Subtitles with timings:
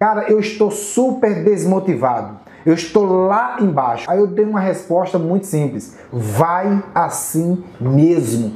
[0.00, 2.38] cara, eu estou super desmotivado.
[2.64, 4.10] Eu estou lá embaixo.
[4.10, 8.54] Aí eu dei uma resposta muito simples: vai assim mesmo.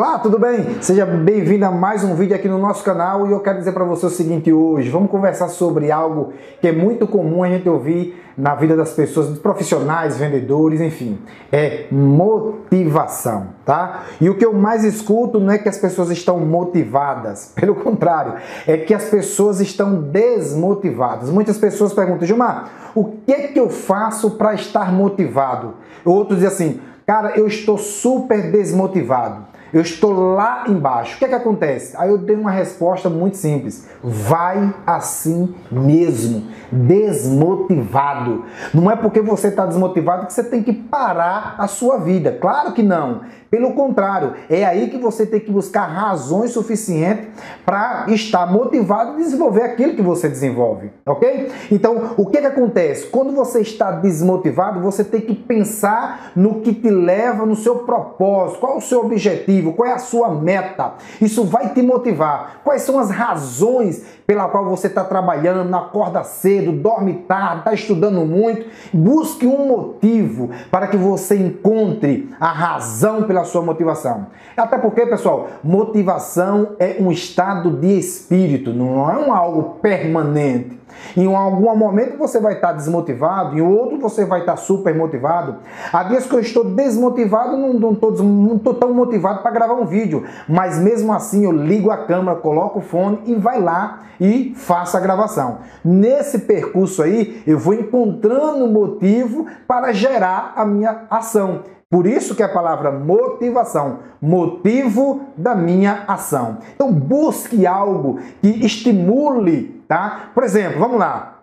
[0.00, 0.80] Olá, tudo bem?
[0.80, 3.84] Seja bem-vindo a mais um vídeo aqui no nosso canal e eu quero dizer para
[3.84, 8.18] você o seguinte hoje, vamos conversar sobre algo que é muito comum a gente ouvir
[8.34, 11.18] na vida das pessoas, dos profissionais, vendedores, enfim,
[11.52, 14.04] é motivação, tá?
[14.18, 18.36] E o que eu mais escuto não é que as pessoas estão motivadas, pelo contrário,
[18.66, 21.28] é que as pessoas estão desmotivadas.
[21.28, 25.74] Muitas pessoas perguntam, Gilmar, o que é que eu faço para estar motivado?
[26.06, 29.50] Outros dizem assim, cara, eu estou super desmotivado.
[29.72, 31.16] Eu estou lá embaixo.
[31.16, 31.96] O que é que acontece?
[31.96, 33.86] Aí eu dei uma resposta muito simples.
[34.02, 36.48] Vai assim mesmo.
[36.72, 38.44] Desmotivado.
[38.74, 42.36] Não é porque você está desmotivado que você tem que parar a sua vida.
[42.40, 43.20] Claro que não.
[43.50, 47.26] Pelo contrário, é aí que você tem que buscar razões suficientes
[47.66, 51.50] para estar motivado e desenvolver aquilo que você desenvolve, ok?
[51.68, 53.08] Então, o que, que acontece?
[53.08, 58.60] Quando você está desmotivado, você tem que pensar no que te leva, no seu propósito,
[58.60, 60.94] qual é o seu objetivo, qual é a sua meta.
[61.20, 62.60] Isso vai te motivar.
[62.64, 68.24] Quais são as razões pela qual você está trabalhando, acorda cedo, dorme tarde, está estudando
[68.24, 68.66] muito?
[68.92, 74.26] Busque um motivo para que você encontre a razão pela sua motivação.
[74.56, 80.78] Até porque, pessoal, motivação é um estado de espírito, não é um algo permanente.
[81.16, 85.56] Em algum momento você vai estar desmotivado, em outro você vai estar super motivado.
[85.92, 90.78] Há dias que eu estou desmotivado, não estou tão motivado para gravar um vídeo, mas
[90.78, 95.00] mesmo assim eu ligo a câmera, coloco o fone e vai lá e faço a
[95.00, 95.58] gravação.
[95.84, 101.62] Nesse percurso aí, eu vou encontrando motivo para gerar a minha ação.
[101.90, 106.58] Por isso que a palavra motivação, motivo da minha ação.
[106.74, 110.30] Então busque algo que estimule, tá?
[110.32, 111.39] Por exemplo, vamos lá.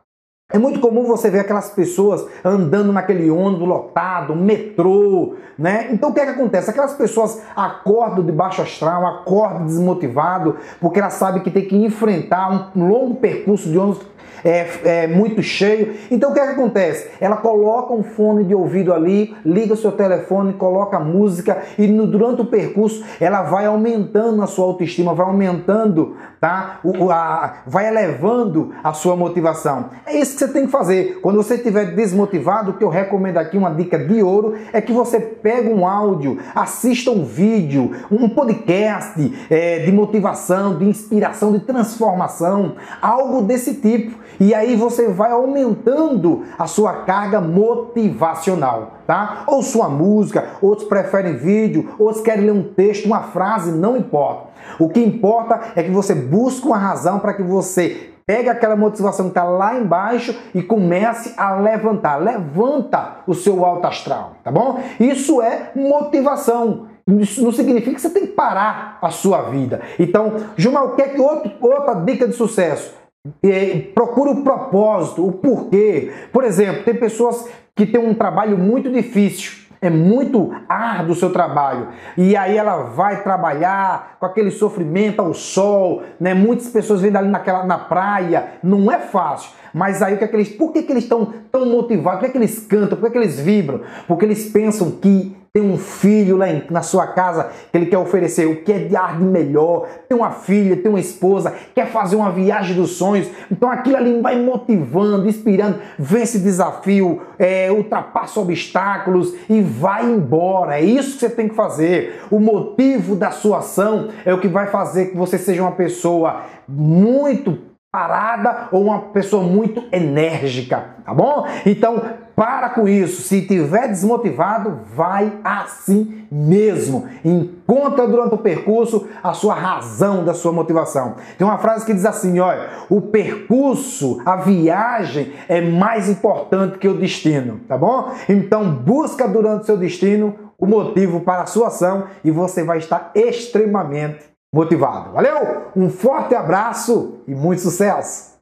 [0.49, 5.89] É muito comum você ver aquelas pessoas andando naquele ônibus lotado, metrô, né?
[5.91, 6.69] Então o que é que acontece?
[6.69, 12.71] Aquelas pessoas acordam de baixo astral, acordam desmotivado, porque elas sabem que tem que enfrentar
[12.73, 14.05] um longo percurso de ônibus
[14.43, 15.95] é, é muito cheio.
[16.09, 17.09] Então o que, é que acontece?
[17.19, 22.07] Ela coloca um fone de ouvido ali, liga o seu telefone, coloca música e no,
[22.07, 26.79] durante o percurso ela vai aumentando a sua autoestima, vai aumentando, tá?
[26.83, 29.89] O, a, vai elevando a sua motivação.
[30.05, 31.19] É isso que você tem que fazer.
[31.21, 34.91] Quando você estiver desmotivado, o que eu recomendo aqui, uma dica de ouro, é que
[34.91, 41.59] você pegue um áudio, assista um vídeo, um podcast é, de motivação, de inspiração, de
[41.59, 44.26] transformação, algo desse tipo.
[44.39, 49.43] E aí você vai aumentando a sua carga motivacional, tá?
[49.47, 54.49] Ou sua música, outros preferem vídeo, outros querem ler um texto, uma frase, não importa.
[54.79, 59.27] O que importa é que você busque uma razão para que você pegue aquela motivação
[59.27, 62.17] que está lá embaixo e comece a levantar.
[62.17, 64.81] Levanta o seu alto astral, tá bom?
[64.99, 66.87] Isso é motivação.
[67.07, 69.81] Isso não significa que você tem que parar a sua vida.
[69.97, 72.93] Então, Gilmar, o que é que outro, outra dica de sucesso?
[73.43, 76.11] É, procura o propósito, o porquê.
[76.31, 79.67] Por exemplo, tem pessoas que têm um trabalho muito difícil.
[79.79, 81.89] É muito árduo o seu trabalho.
[82.17, 86.33] E aí ela vai trabalhar com aquele sofrimento ao sol, né?
[86.33, 88.53] Muitas pessoas vêm ali naquela, na praia.
[88.63, 89.51] Não é fácil.
[89.71, 90.49] Mas aí o que é que eles.
[90.49, 92.19] Por que, que eles estão tão motivados?
[92.19, 92.97] Por que, é que eles cantam?
[92.97, 93.81] Por que, é que eles vibram?
[94.07, 98.45] Porque eles pensam que tem um filho lá na sua casa que ele quer oferecer
[98.45, 102.15] o que é de ar de melhor, tem uma filha, tem uma esposa, quer fazer
[102.15, 109.33] uma viagem dos sonhos, então aquilo ali vai motivando, inspirando, vence desafio, é, ultrapassa obstáculos
[109.49, 110.79] e vai embora.
[110.79, 112.21] É isso que você tem que fazer.
[112.29, 116.43] O motivo da sua ação é o que vai fazer que você seja uma pessoa
[116.67, 117.57] muito
[117.91, 121.47] parada ou uma pessoa muito enérgica, tá bom?
[121.65, 123.23] Então, para com isso.
[123.23, 127.07] Se tiver desmotivado, vai assim mesmo.
[127.25, 131.15] Encontra durante o percurso a sua razão da sua motivação.
[131.35, 136.87] Tem uma frase que diz assim, olha, o percurso, a viagem é mais importante que
[136.87, 138.11] o destino, tá bom?
[138.29, 142.77] Então, busca durante o seu destino o motivo para a sua ação e você vai
[142.77, 145.11] estar extremamente motivado.
[145.11, 145.71] Valeu?
[145.75, 148.37] Um forte abraço e muito sucesso!